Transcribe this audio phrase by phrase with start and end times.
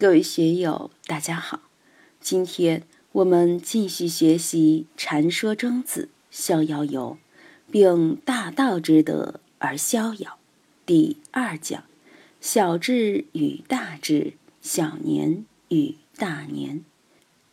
[0.00, 1.60] 各位学友，大家好！
[2.22, 7.18] 今天我们继续学习《禅说庄子逍遥游》，
[7.70, 10.38] 并大道之德而逍遥。
[10.86, 11.84] 第二讲：
[12.40, 14.32] 小智与大智，
[14.62, 16.82] 小年与大年。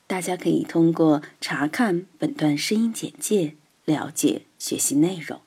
[0.08, 5.42] 大家可以通过查看本段声音简介了解学习内容。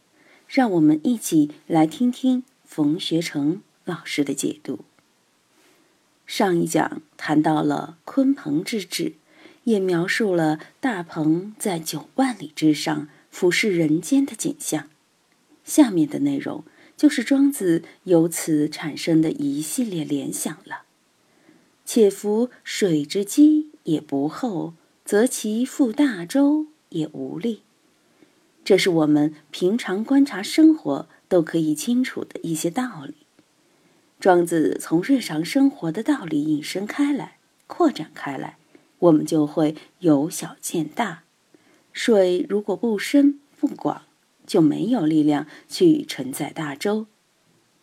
[0.46, 4.80] 让我们一起来听听冯学成老师的解读。
[6.30, 9.14] 上一讲谈到了鲲鹏之志，
[9.64, 14.88] 也描述了大鹏在九万里之上俯视人间的景象。
[15.64, 16.62] 下面的内容
[16.96, 20.82] 就是庄子由此产生的一系列联想了。
[21.84, 24.74] 且夫水之积也不厚，
[25.04, 27.62] 则其覆大舟也无力。
[28.64, 33.14] 这是我们平常观察生活都可以清楚的一些道理。
[34.20, 38.58] 庄子从日常生活的道理引申开来、扩展开来，
[38.98, 41.22] 我们就会由小见大。
[41.94, 44.02] 水如果不深不广，
[44.46, 47.06] 就没有力量去承载大舟。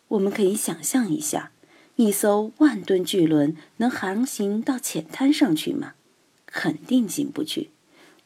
[0.06, 1.50] 我们可以想象一下，
[1.96, 5.94] 一艘万吨巨轮能航行到浅滩上去吗？
[6.46, 7.70] 肯定进不去。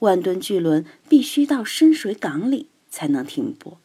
[0.00, 3.78] 万吨巨轮必须到深水港里才能停泊。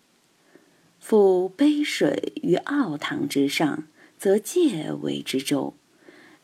[1.02, 3.86] 覆杯水于奥堂之上。
[4.18, 5.74] 则介为之舟，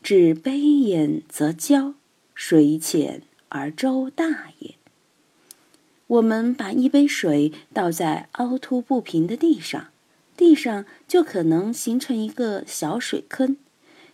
[0.02, 1.94] 至杯焉则交，
[2.34, 4.74] 水浅而舟大也。
[6.06, 9.88] 我们把一杯水倒在凹凸不平的地上，
[10.36, 13.56] 地上就可能形成一个小水坑。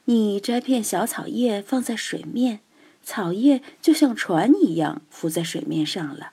[0.04, 2.60] 你摘片小草叶放在水面，
[3.02, 6.32] 草叶就像船一样浮在水面上了。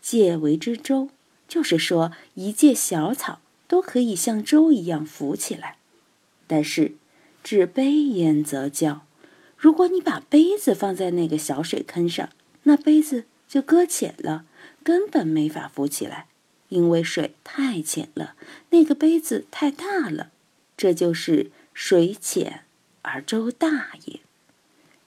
[0.00, 1.08] 介为之舟，
[1.46, 5.76] 就是说一介小草都可以像舟一样浮起来。
[6.54, 6.92] 但是，
[7.42, 9.06] 置杯焉则交。
[9.56, 12.28] 如果你把杯子放在那个小水坑上，
[12.64, 14.44] 那杯子就搁浅了，
[14.84, 16.26] 根本没法浮起来，
[16.68, 18.34] 因为水太浅了，
[18.68, 20.28] 那个杯子太大了。
[20.76, 22.64] 这就是水浅
[23.00, 24.20] 而舟大也。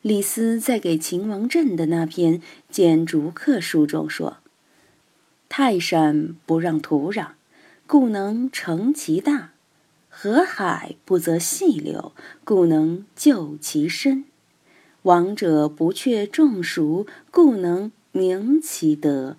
[0.01, 2.39] 李斯在给秦王政的那篇
[2.71, 4.37] 《谏逐客书》中说
[5.47, 7.33] ：“泰山不让土壤，
[7.85, 9.51] 故能成其大。”
[10.17, 12.13] 河海不择细流，
[12.45, 14.23] 故能就其深；
[15.01, 19.35] 王者不却众熟，故能明其德。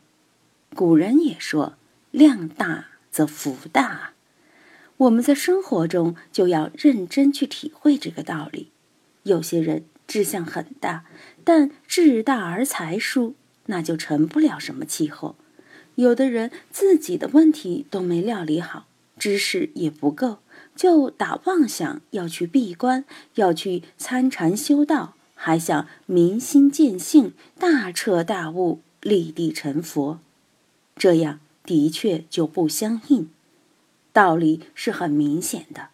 [0.75, 1.76] 古人也说
[2.12, 4.12] ：“量大则福大。”
[4.98, 8.70] 我们在生活中就要认真去体会这个道理。
[9.22, 11.06] 有些人志向很大，
[11.42, 13.34] 但志大而才疏，
[13.65, 15.36] 那就成不了什么气候。
[15.94, 18.86] 有的人自己的问题都没料理好，
[19.19, 20.41] 知识也不够。
[20.76, 23.04] 就打妄想要去闭关，
[23.34, 30.20] 要去参禅修道，还想明心见性、大彻大悟、立地成佛，
[30.94, 33.28] 这样的确就不相应。
[34.12, 35.88] 道理是很明显的，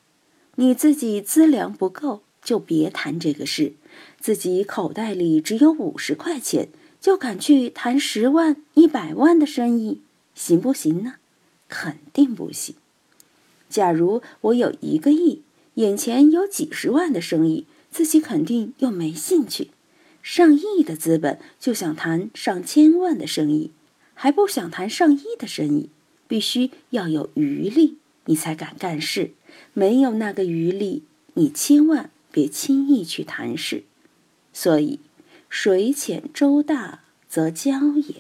[0.57, 3.73] 你自己资粮不够，就别谈这个事；
[4.21, 6.69] 自己口袋里只有五十块钱，
[7.01, 10.01] 就敢去谈十万、一百万的生意，
[10.35, 11.15] 行不行呢？
[11.69, 12.75] 肯定不行。
[13.73, 15.41] 假如我有一个亿，
[15.75, 19.71] 眼前有几十万的生意，自己肯定又没兴趣。
[20.23, 23.71] 上亿的资本就想谈上千万的生意，
[24.15, 25.89] 还不想谈上亿的生意。
[26.29, 29.33] 必须要有余力，你才敢干事。
[29.75, 31.03] 没有那个余力，
[31.35, 33.85] 你千万别轻易去谈事。
[34.55, 34.99] 所以，
[35.51, 38.15] 水浅舟大则交也。《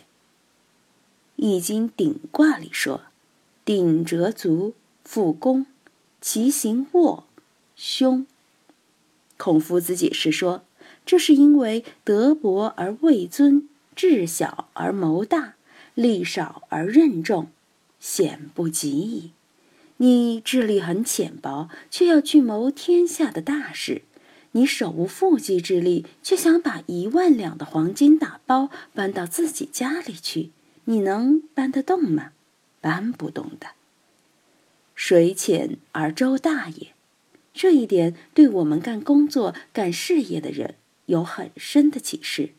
[1.36, 3.04] 易经》鼎卦里说
[3.64, 4.74] ：“鼎折足。”
[5.04, 5.66] 复攻，
[6.20, 7.24] 其行卧，
[7.76, 8.26] 凶。
[9.36, 10.64] 孔夫子解释说，
[11.04, 15.54] 这是因为德薄而位尊，智小而谋大，
[15.94, 17.48] 力少而任重，
[17.98, 19.32] 险不及矣。
[19.96, 24.02] 你智力很浅薄，却要去谋天下的大事；
[24.52, 30.50] 你手无缚鸡之力，却想把一万两的黄金打包搬到自己家里去，
[30.84, 32.32] 你能搬得动吗？
[32.80, 33.68] 搬不动的。
[35.04, 36.92] 水浅而舟大也，
[37.52, 40.76] 这一点对我们干工作、干事业的人
[41.06, 42.50] 有很深的启示。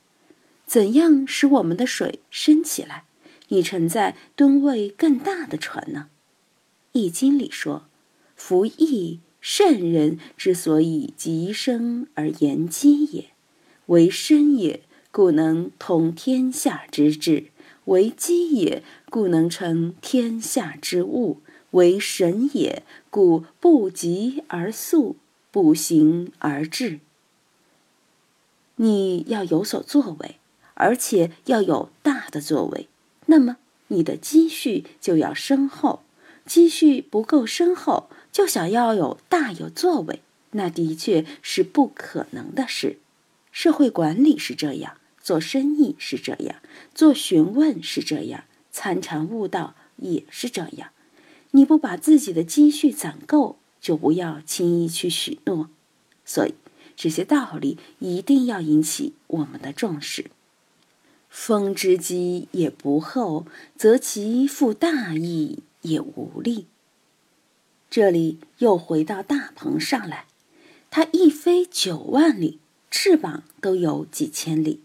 [0.65, 3.05] 怎样使我们的水深起来，
[3.47, 6.07] 以承载吨位更大的船呢？
[6.99, 7.85] 《易经》里说
[8.35, 13.27] ：“夫易，圣人之所以极深而言机也。
[13.85, 14.81] 为深也，
[15.11, 17.51] 故能通天下之志；
[17.85, 21.37] 为机也，故能成天下之物。”
[21.73, 22.81] 为神也，
[23.11, 25.17] 故不疾而速，
[25.51, 26.99] 不行而至。
[28.77, 30.37] 你要有所作为，
[30.73, 32.87] 而且要有大的作为，
[33.27, 33.57] 那么
[33.89, 36.01] 你的积蓄就要深厚。
[36.45, 40.21] 积蓄不够深厚，就想要有大有作为，
[40.51, 42.97] 那的确是不可能的事。
[43.51, 46.55] 社会管理是这样，做生意是这样，
[46.93, 50.89] 做询问是这样，参禅悟道也是这样。
[51.55, 55.69] 你不把自己的积蓄攒够，就不要轻易去许诺。
[56.25, 56.55] 所以
[56.95, 60.31] 这些道理一定要引起我们的重视。
[61.29, 63.45] 风之积也不厚，
[63.77, 66.65] 则其负大义也无力。
[67.87, 70.25] 这里又回到大鹏上来，
[70.89, 72.57] 它一飞九万里，
[72.89, 74.81] 翅膀都有几千里。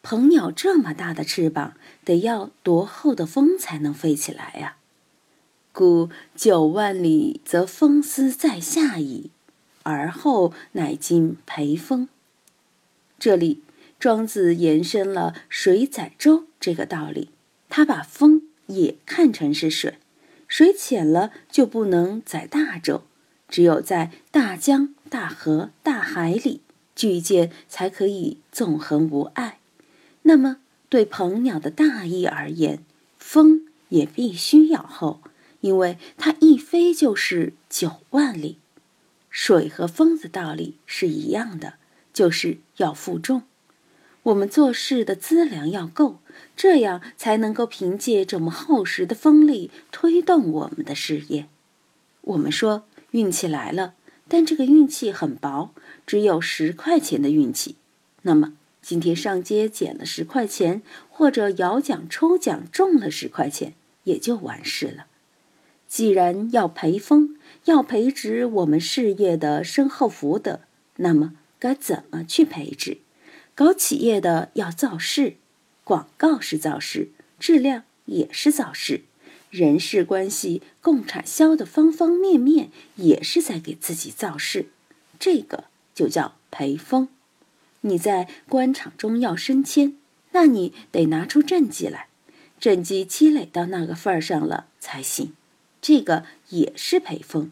[0.00, 4.77] 鹏鸟这么大的翅膀，得要多厚的风才能飞起来呀？
[5.78, 9.30] 故九万里，则风思在下矣，
[9.84, 12.08] 而后乃今培风。
[13.16, 13.62] 这里
[14.00, 17.30] 庄子延伸了水载舟这个道理，
[17.68, 19.98] 他把风也看成是水，
[20.48, 23.04] 水浅了就不能载大舟，
[23.48, 26.60] 只有在大江、大河、大海里，
[26.96, 29.60] 巨舰才可以纵横无碍。
[30.22, 30.56] 那么
[30.88, 32.82] 对鹏鸟的大意而言，
[33.16, 35.20] 风也必须要厚。
[35.60, 38.58] 因为它一飞就是九万里，
[39.30, 41.74] 水和风的道理是一样的，
[42.12, 43.42] 就是要负重。
[44.24, 46.18] 我们做事的资粮要够，
[46.56, 51.48] 这样才能够凭借这么厚实的风力推动我们的事业。
[52.20, 53.94] 我们说运气来了，
[54.28, 55.70] 但这个运气很薄，
[56.06, 57.76] 只有十块钱的运气。
[58.22, 58.52] 那么
[58.82, 63.72] 今天上街捡了十块钱，或者摇奖抽奖中了十块钱，
[64.04, 65.06] 也就完事了。
[65.88, 70.60] 既然要培风，要培植我们事业的深厚福德，
[70.96, 72.98] 那么该怎么去培植？
[73.54, 75.36] 搞企业的要造势，
[75.82, 77.08] 广告是造势，
[77.40, 79.00] 质量也是造势，
[79.50, 84.66] 人事关系、共产销的方方面面也是在给自己造势，
[85.18, 85.64] 这个
[85.94, 87.08] 就叫培风。
[87.80, 89.96] 你在官场中要升迁，
[90.32, 92.08] 那你得拿出政绩来，
[92.60, 95.32] 政绩积累到那个份儿上了才行。
[95.80, 97.50] 这个也是培风。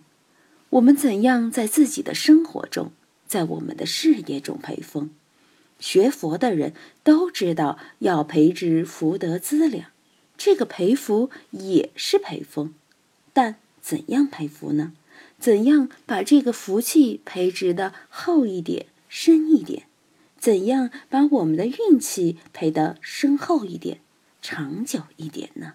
[0.70, 2.92] 我们怎样在自己的生活中，
[3.26, 5.10] 在我们的事业中培风？
[5.78, 6.72] 学佛的人
[7.04, 9.90] 都知道要培植福德资粮，
[10.36, 12.74] 这个培福也是培风。
[13.32, 14.92] 但怎样培福呢？
[15.38, 19.84] 怎样把这个福气培植的厚一点、深一点？
[20.38, 24.00] 怎样把我们的运气培得深厚一点、
[24.40, 25.74] 长久一点呢？